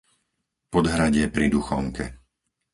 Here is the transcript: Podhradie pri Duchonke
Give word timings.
Podhradie 0.73 1.25
pri 1.35 1.45
Duchonke 1.53 2.05